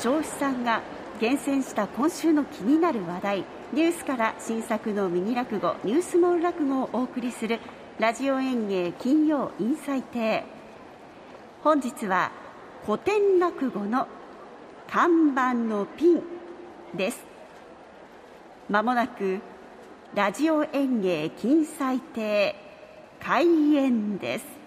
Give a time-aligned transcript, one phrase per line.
[0.00, 0.82] 消費さんが
[1.20, 7.60] 厳選した今週の気になる話題ニュースから新作のミニ落語ニュースモール落語をお送りする
[7.98, 10.44] ラジオ演芸金曜インサイ亭
[11.62, 12.32] 本日は
[12.84, 14.08] 古典落語の
[14.88, 16.22] 看板のピン
[16.94, 17.24] です。
[18.68, 19.40] まもなく
[20.14, 22.56] ラジオ演芸金彩亭
[23.20, 24.61] 開演です。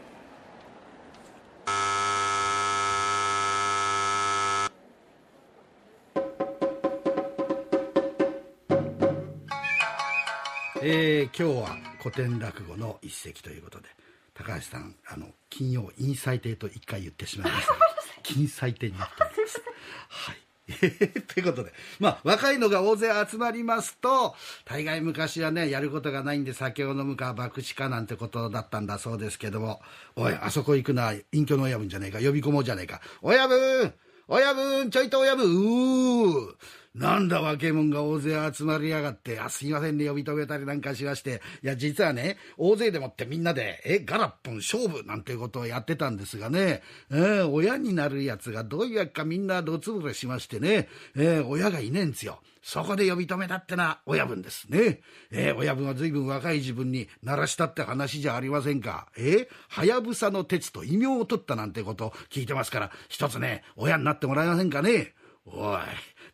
[10.88, 13.88] えー、今日は古典落語の一席ということで
[14.36, 17.74] 高橋さんあの金曜陰祭亭と一回言ってしまいました。
[18.22, 19.64] 金祭亭になっております。
[20.10, 21.22] はい。
[21.34, 29.82] ということで、まあ、若いのが大勢集まりますと、大概昔はね、やることがないんで酒を飲むか、博打かなんてことだったんだそうですけども、
[30.16, 33.92] おい、あそこ行くな、隠居の親分じゃねえか、呼び込もうじゃねえか、親分
[34.28, 36.56] 親分ちょいと親分うー
[36.96, 41.42] なんだ若者が大勢集まりやがって、あ、すいませんね、呼び止めたりなんかしまして。
[41.62, 52.40] いや、実はね、大勢でもってみんなで、え、ガラッポン勝負なんていうことをやってたんですがね、えー、親になるやつがどういうわけかみんなどつぶれしましてね、えー、親がいねえんですよ。
[52.62, 55.02] そこで呼び止めたってな、親分ですね。
[55.32, 59.10] えー、親分は随分若い自分に鳴らしたって話じゃありませんか。
[59.18, 65.14] えー、はやぶさの鉄と異名を取ったなんてことを聞いてますから、一つね、親になってもらえませんかね。
[65.46, 65.80] おい。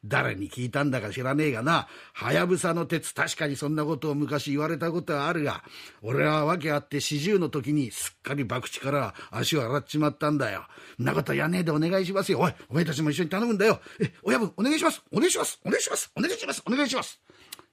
[0.04, 5.64] 誰に聞いたんだか知らねえがな、はやぶさの鉄、確かにそんなことを昔言われたことはあるが、
[6.02, 10.66] 俺は訳あって四十の時にすっかり博打から足を洗っちまったんだよ。
[11.00, 12.40] んなことやねえでお願いしますよ。
[12.40, 13.80] おい、お前たちも一緒に頼むんだよ。
[14.00, 15.04] え、親分、お願いします。
[15.12, 15.60] お願いします。
[15.66, 16.12] お願いします。
[16.16, 16.64] お願いします。
[16.66, 17.20] お願いします。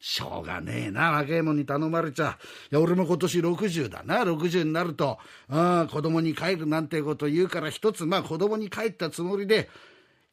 [0.00, 2.38] しょうがねえな、若えもんに頼まれちゃ。
[2.70, 9.68] いや、俺も今年60だな、60になると、あ子供に帰るなんてこと言うから一つ、まあ子供に帰ったつもりで、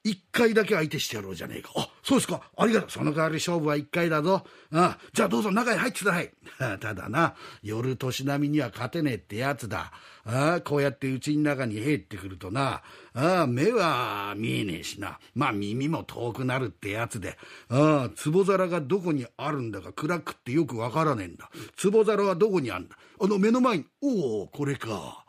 [0.05, 1.71] 一回だけ相手してやろうじゃねえか。
[1.75, 2.39] あ、そうですか。
[2.55, 2.91] ありがとう。
[2.91, 4.45] その代わり勝負は一回だぞ。
[4.71, 6.31] あじゃあどうぞ中へ入ってください。
[6.79, 9.91] ただな、夜年並みには勝てねえってやつだ。
[10.23, 12.83] あこうやって家の中に入ってくるとな、
[13.15, 15.17] あ目は見えねえしな。
[15.33, 17.39] まあ耳も遠くなるってやつで。
[17.69, 21.49] あ壺皿がどこにあるんだか暗くってよくわからねえんだ。
[21.81, 22.95] 壺皿はどこにあるんだ。
[23.19, 25.25] あの目の前に、おお、これか。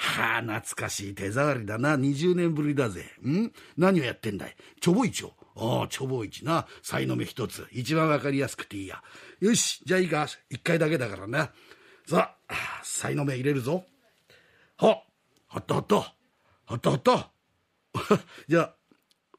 [0.00, 1.96] はあ、懐かしい手触りだな。
[1.96, 3.04] 20年ぶりだぜ。
[3.26, 3.50] ん？
[3.76, 4.56] 何をやってんだい？
[4.80, 5.34] ちょぼ市を。
[5.56, 6.66] ああ、ちょぼ市な。
[6.82, 7.66] 才の目一つ。
[7.72, 9.02] 一番わかりやすくていいや。
[9.40, 10.28] よし、じゃあいいか。
[10.50, 11.50] 一回だけだからな。
[12.06, 12.54] さあ、
[12.84, 13.84] 才の目入れるぞ。
[14.76, 15.02] は
[15.48, 15.96] はったはった。
[15.96, 16.14] は
[16.74, 17.30] ったはった。
[18.46, 18.74] じゃあ、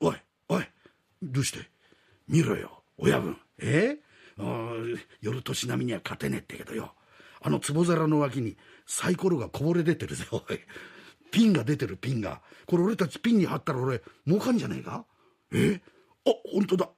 [0.02, 0.18] おい、
[0.50, 0.66] おい、
[1.22, 1.70] どうして？
[2.28, 3.38] 見ろよ、親分。
[3.60, 3.98] え？
[5.22, 6.94] 夜年並みには勝てねえってけどよ。
[7.42, 8.58] あの壺皿の脇に
[8.92, 10.42] サイコロがこぼれ出てるぜ、おい。
[11.30, 12.42] ピンが出てる、ピンが。
[12.66, 15.06] これ俺たちピンに貼ったら俺、儲かんじゃねえか？
[15.54, 15.80] え？
[16.26, 16.90] あ、本当だ。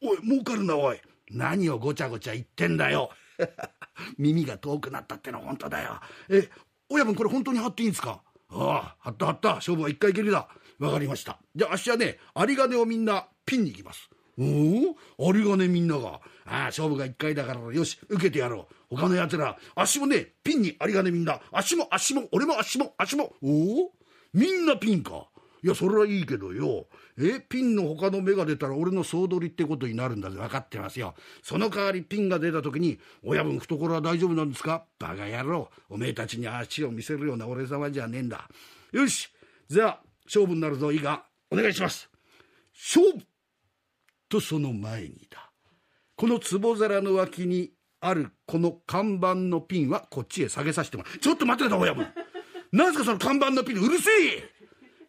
[0.00, 1.00] おい、儲かるな、おい。
[1.32, 3.10] 何をごちゃごちゃ言ってんだよ。
[4.18, 6.00] 耳が遠くなったってのは本当だよ。
[6.28, 6.48] え、
[6.88, 8.22] 親分これ本当に貼っていいんですか？
[8.50, 9.54] ああ、貼った貼った。
[9.56, 10.48] 勝負は一回きりだ。
[10.78, 11.40] わかりました。
[11.56, 14.08] じゃあ、あっしはね、有金をみんなピンに行きます。
[14.38, 15.34] おお？
[15.34, 16.08] 有金みんなが。
[16.08, 18.74] ああ、勝負が一回だから、よし、受けてやろう。
[18.96, 21.40] 他の奴ら、足もね、ピンに有金みんな。
[21.50, 23.34] 足も足も、俺も足も足も。
[23.42, 23.92] おお
[24.32, 25.28] みんなピンか。
[25.64, 26.88] いや、それはいいけどよ。
[27.18, 30.36] え、ピンの他の目が出たら俺の総取りってことになるんだぜ。
[30.36, 31.14] 分かってますよ。
[31.42, 34.86] その代わりピンが出た時に、親分懐は大丈夫なんですか？
[34.98, 35.70] バカ野郎。
[35.88, 38.48] おめえたちに足を見せるような俺様じゃねえんだ。
[38.90, 39.28] よし。
[39.68, 40.90] じゃあ、勝負になるぞ。
[40.90, 41.26] いいか？
[41.50, 42.10] お願いします。
[42.74, 43.24] 勝負
[44.28, 45.52] とその前にだ。
[46.16, 47.70] この壺皿の脇に
[48.04, 51.18] あるこの看板のピンはこっちへ下げさせてもらう。
[51.18, 52.06] ちょっと待ってください、親分。
[52.72, 54.50] なんすかその看板のピン、うるせえ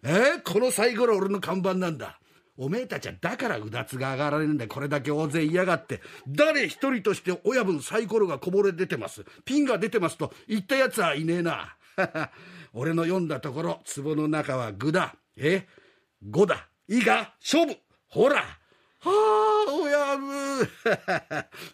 [0.03, 2.19] えー、この最後の俺の看板なんだ。
[2.55, 6.01] おめえたちはだからうだつが上がられるんだこれだけ大勢嫌がって。
[6.27, 9.25] 誰一人として親分サイコロがこぼれ出てます。
[9.43, 11.75] ピンが出てますと言った奴はいねえな。
[12.73, 15.15] 俺の読んだところ、壺の中は具だ。
[15.35, 15.67] え？
[16.29, 16.69] 五だ。
[16.87, 17.75] いいか勝負
[18.07, 18.43] ほら
[19.03, 20.69] はあ、親分。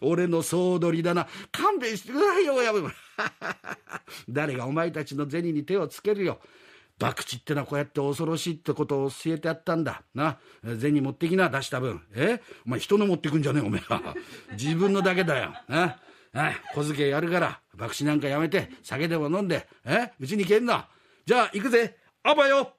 [0.00, 1.28] 俺の総取りだな。
[1.52, 2.92] 勘弁してくださいよ、親分。
[4.28, 6.40] 誰がお前たちの銭に手をつけるよ。
[6.98, 10.02] 博打ってのはこうやって恐ろしいってことを教えてやったんだ。
[10.14, 10.38] な。
[10.62, 12.02] 銭持ってきな、出した分。
[12.12, 12.42] え？
[12.66, 14.14] お前人の持ってくんじゃねえ、お前は。
[14.52, 15.54] 自分のだけだよ。
[15.68, 15.98] な。
[16.32, 20.12] あ小遣いやるから、博打なんかやめて、酒でも飲んで、え？
[20.20, 20.88] うちに帰んな。
[21.24, 21.96] じゃあ、行くぜ。
[22.22, 22.76] あばよ。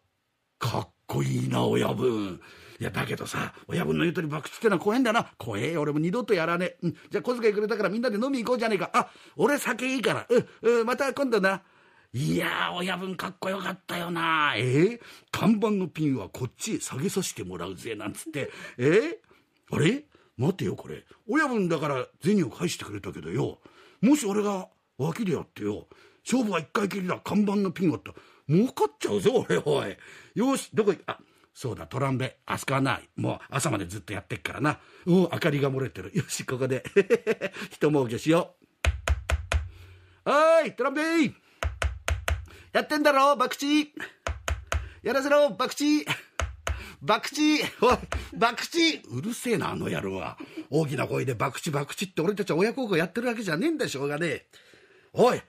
[0.59, 2.39] かっこいいな、親分。
[2.81, 5.31] いや、だけどさ、親分の言う通り博打ってのは怖えんだな。
[5.37, 6.77] 怖え俺も二度とやらねえ。
[6.81, 8.89] うん、じゃあ小遣いくれたからみんなで飲み行こうじゃねえか。
[8.91, 10.25] あ、俺酒いいから。
[10.27, 11.61] うん、うん、また今度な。
[12.11, 14.55] いや親分かっこよかったよな。
[14.57, 14.99] えー、
[15.31, 18.49] 看板のピンはこっちへ下げさせてもらうぜなんつって。
[18.79, 19.15] えー、
[19.69, 20.05] あれ？
[20.37, 21.03] 待てよこれ。
[21.29, 23.59] 親分だから銭を返してくれたけどよ。
[24.01, 25.87] もし俺が脇でやってよ。
[26.25, 27.19] 勝負は一回きりだ。
[27.23, 28.09] 看板のピンはって
[28.49, 29.95] 儲かっちゃうぞ俺おい。
[30.33, 31.19] よしどこ行あ
[31.53, 32.37] そうだトランベ。
[32.45, 34.79] あそこはなもう朝までずっとやってっからな。
[35.05, 36.11] うん明かりが漏れてる。
[36.13, 36.83] よしここで。
[37.71, 38.55] 一儲けしよ
[40.25, 40.31] う。
[40.31, 41.01] おいトランベ。
[42.73, 43.57] やってんだろ博打。
[45.03, 45.67] やらせろ博打。
[45.67, 46.05] 博
[47.05, 47.17] 打。
[47.87, 47.97] おい
[48.39, 49.17] 博打。
[49.17, 50.37] うるせえなあの野郎は。
[50.69, 54.47] 大きな声で博打博打って俺たちは親孝行やってるわけじゃねえんだしょうがねえ。
[55.13, 55.41] おい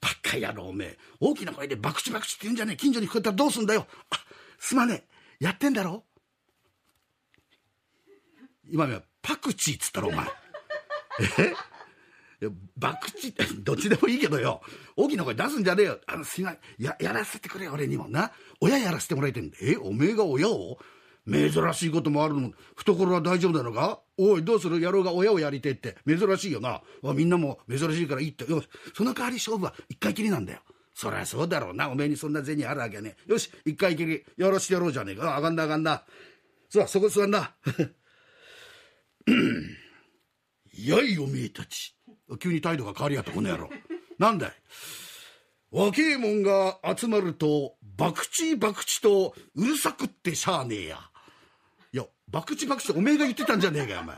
[0.00, 0.98] バカ野郎おめえ。
[1.20, 2.76] 大きな声で博打博打って言うんじゃねえ。
[2.76, 3.86] 近所に聞こえたらどうすんだよ。
[4.10, 4.16] あ
[4.58, 5.04] すまね
[5.40, 5.44] え。
[5.44, 6.04] やってんだろ？
[8.70, 10.26] 今はパクチーっつったろお前。
[11.38, 11.52] え？
[12.40, 12.98] 博打
[13.64, 14.60] どっちでもいいけどよ。
[14.96, 16.00] 大きな声出すんじゃねえよ。
[16.06, 16.84] あのすいません。
[16.84, 18.08] ややらせてくれ俺にも。
[18.08, 18.32] な？
[18.60, 19.56] 親やらせてもらいたいんだ。
[19.62, 19.76] え？
[19.76, 20.78] おめえが親を？
[21.26, 22.52] 珍しいこともあるの。
[22.76, 24.00] 懐は大丈夫なのか？
[24.18, 24.78] おいどうする？
[24.78, 25.96] 野郎が親をやりてえって。
[26.06, 26.82] 珍しいよな。
[27.14, 28.50] みんなも珍しいからいいって。
[28.50, 28.62] よ
[28.94, 30.60] その代わり勝負は一回きりなんだよ。
[30.94, 31.90] そりゃそうだろうな。
[31.90, 35.36] おめえにそんな銭あるわけねよし一回きりやらしてやろうじゃねえか。
[35.36, 36.04] あがんだあがんだ
[36.70, 37.54] さあそこ座んな。
[40.76, 41.96] やいおめえたち。
[42.38, 43.68] 急に態度が変わりやったこの野郎。
[44.18, 44.52] なんだい。
[45.70, 48.14] 若えもんが集まると博
[48.58, 51.00] 打博打とうるさくってしゃあねえや。
[51.92, 54.16] いや博打博打っておめえが言ってたんじゃねえかよお前。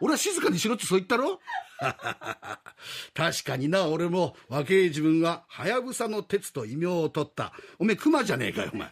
[0.00, 1.40] 俺は静かにしろってそう言ったろ？
[3.14, 3.86] 確かにな。
[3.86, 7.52] 俺も若え自分ははやぶさの鉄と異名を取った。
[7.78, 8.90] おめえ熊じゃねえかよお前。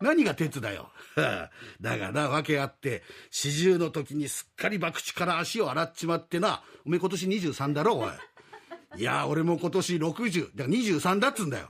[0.00, 0.90] 何が鉄だよ？
[1.80, 6.62] だがな訳あって四十の時にすっかり博打から足を洗っちまってな。
[6.84, 9.00] おめえ今年23だろおい。
[9.00, 11.68] いや俺も今年60だから23だっつんだよ。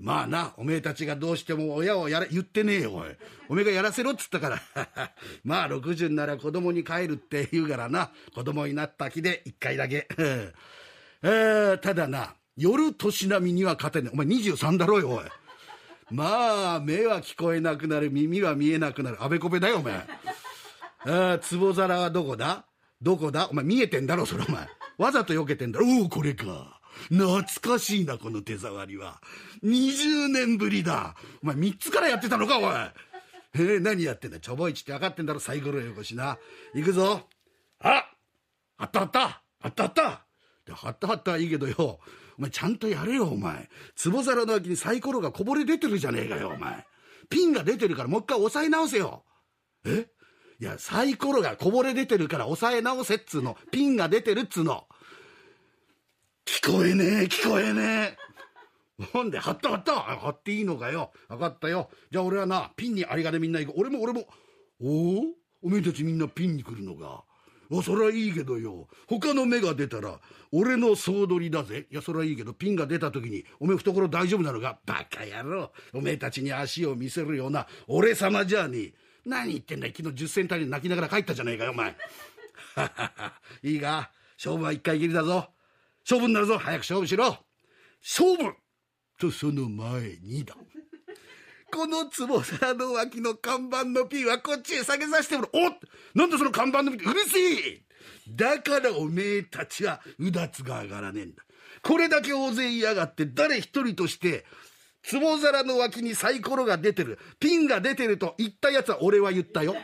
[0.00, 3.08] まあなおめえたちがどうしても親をやれ言ってねえよおい。
[3.50, 4.62] おめえがやらせろっつったから。
[5.44, 8.10] まあ60なら子供に帰るって言うからな。
[8.34, 10.08] 子供になった日で1回だけ。
[11.22, 14.10] えー、ただな夜年並みには勝てねえ。
[14.14, 15.24] お前23だろよおい。
[16.10, 19.18] まあ目は聞こえなくなる耳は見えなくなる。
[19.22, 20.06] あべこべだよお前。
[21.04, 22.64] あ壺皿はどこだ？
[23.02, 23.48] どこだ？
[23.50, 24.66] お前見えてんだろそれお前。
[24.96, 25.86] わざと避けてんだろ。
[25.86, 26.79] おおこれか。
[27.08, 29.20] 懐かしいなこの手触りは。
[29.64, 31.14] 20年ぶりだ。
[31.42, 32.64] お前3つからやってたのかおい。
[33.54, 34.38] えー、何やってんだ？
[34.38, 36.38] ちょぼいちって分かってんだろサイコロよこしな。
[36.74, 37.22] 行くぞ。
[37.80, 38.04] あ
[38.76, 39.42] あったあった。
[39.62, 40.26] あったあった。
[40.66, 41.32] ではったはった。
[41.32, 41.98] はいいけどよ。
[42.38, 43.68] お前ちゃんとやれよお前。
[44.02, 46.86] 壺皿の脇にサイコロがこぼれ出てるじゃねえかよお前。
[47.28, 49.24] ピンが出てるからもう一回押さえ直せよ。
[49.84, 50.06] え？
[50.60, 53.56] いやサイコロがこぼれ出てるから押さえ直せっつうの。
[53.72, 54.86] ピンが出てるっつうの。
[56.50, 58.16] 聞こえねえ聞こえね
[59.00, 59.06] え。
[59.14, 59.94] なんで貼った貼った。
[59.94, 61.12] 貼っていいのかよ。
[61.28, 61.90] 分かったよ。
[62.10, 64.26] じゃあ俺はなピンにありがでみんな行く俺も俺も。
[64.82, 65.22] おお
[65.62, 67.22] おめえたちみんなピンに来るのか。
[67.70, 68.88] おそりゃいいけどよ。
[69.06, 70.18] 他の目が出たら
[70.50, 71.86] 俺の総取りだぜ。
[71.88, 74.80] いやそれはいいけどピンが出た時におめえ懐大丈夫なのか？
[74.84, 75.70] バカ野郎。
[75.94, 78.94] おめえたちに足を見せるような俺様じゃねえ。
[79.24, 81.96] 何言ってんだ昨日10銭単位で泣きながら帰ったじゃねえかよお前。
[83.62, 84.10] いいか？
[84.36, 85.48] 勝負は一回きりだぞ。
[86.04, 86.58] 勝負になるぞ。
[86.58, 87.38] 早く勝負しろ。
[88.02, 88.54] 勝負
[89.18, 90.56] とその前にだ。
[91.72, 95.78] この壺皿の脇の看板のピンはこっちへ下げさせてもらおっ！
[96.14, 97.82] なんでその看板のピンうるせえ
[98.28, 101.44] だからおめえたちはうだつが上がらねえんだ。
[101.82, 104.44] これだけ大勢いやがって誰一人として
[105.10, 109.76] 壺皿の脇にサイコロが出てるピンが出てると言ったやつは俺は言ったよ。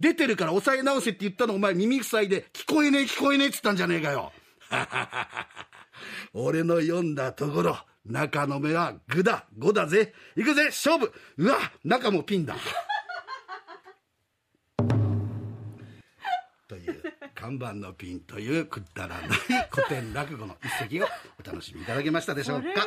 [0.00, 4.32] 出てるから押さえ直せって言ったのお前耳塞いで聞こえねえ聞こえねえっつったんじゃねえかよ。
[6.32, 10.12] 俺の読んだところ中の目は具だ5だぜ。
[10.34, 11.12] 行くぜ勝負。
[11.36, 12.56] うわ中もピンだ。
[16.66, 17.02] という
[17.34, 19.28] 看板のピンというくだらない
[19.70, 21.06] 古典落語の一席を
[21.38, 22.86] お楽しみいただけましたでしょうか。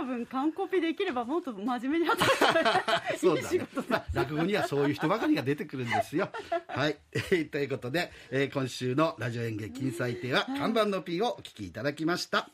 [0.00, 3.18] 親分完コピできればもっと真面目に働く。
[3.18, 6.28] そうだね、まあ、落語にはそういう人ばかりが出てくるんですよ。
[6.68, 6.96] はい。
[7.50, 12.44] ということで、えー、今週のラジオ演芸金彩亭は看板のピンをお聞きいただきました